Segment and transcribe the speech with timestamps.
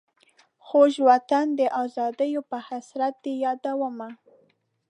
[0.65, 4.09] خوږ وطن د آزادیو په حسرت دي یادومه.